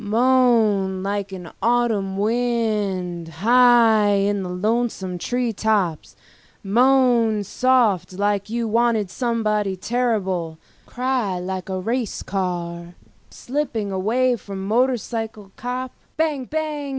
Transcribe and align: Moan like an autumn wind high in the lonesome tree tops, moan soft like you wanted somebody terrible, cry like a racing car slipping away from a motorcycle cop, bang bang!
Moan 0.03 1.03
like 1.03 1.31
an 1.31 1.51
autumn 1.61 2.17
wind 2.17 3.27
high 3.27 4.07
in 4.13 4.41
the 4.41 4.49
lonesome 4.49 5.19
tree 5.19 5.53
tops, 5.53 6.15
moan 6.63 7.43
soft 7.43 8.13
like 8.13 8.49
you 8.49 8.67
wanted 8.67 9.11
somebody 9.11 9.75
terrible, 9.75 10.57
cry 10.87 11.37
like 11.37 11.69
a 11.69 11.79
racing 11.79 12.25
car 12.25 12.95
slipping 13.29 13.91
away 13.91 14.35
from 14.35 14.57
a 14.57 14.65
motorcycle 14.67 15.51
cop, 15.55 15.91
bang 16.17 16.45
bang! 16.45 16.89